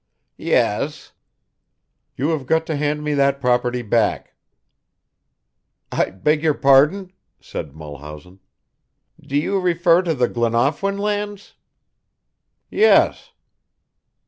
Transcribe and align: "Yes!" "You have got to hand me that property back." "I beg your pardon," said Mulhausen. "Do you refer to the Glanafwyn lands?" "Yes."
"Yes!" 0.39 1.13
"You 2.17 2.29
have 2.29 2.47
got 2.47 2.65
to 2.65 2.75
hand 2.75 3.03
me 3.03 3.13
that 3.13 3.39
property 3.39 3.83
back." 3.83 4.33
"I 5.91 6.09
beg 6.09 6.41
your 6.41 6.55
pardon," 6.55 7.13
said 7.39 7.75
Mulhausen. 7.75 8.39
"Do 9.21 9.37
you 9.37 9.59
refer 9.59 10.01
to 10.01 10.15
the 10.15 10.27
Glanafwyn 10.27 10.97
lands?" 10.97 11.53
"Yes." 12.71 13.29